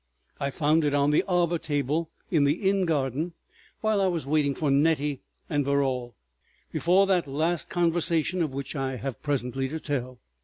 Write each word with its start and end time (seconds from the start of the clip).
I 0.39 0.49
found 0.49 0.83
it 0.83 0.95
on 0.95 1.11
the 1.11 1.21
arbor 1.27 1.59
table 1.59 2.09
in 2.31 2.43
the 2.45 2.67
inn 2.67 2.85
garden 2.85 3.33
while 3.81 4.01
I 4.01 4.07
was 4.07 4.25
waiting 4.25 4.55
for 4.55 4.71
Nettie 4.71 5.21
and 5.47 5.63
Verrall, 5.63 6.15
before 6.71 7.05
that 7.05 7.27
last 7.27 7.69
conversation 7.69 8.41
of 8.41 8.49
which 8.51 8.75
I 8.75 8.95
have 8.95 9.21
presently 9.21 9.69
to 9.69 9.79
tell. 9.79 10.19